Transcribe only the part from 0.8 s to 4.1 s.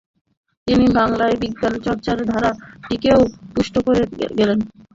বাংলায় বিজ্ঞানচর্চার ধারাটিকেও পুষ্ট করে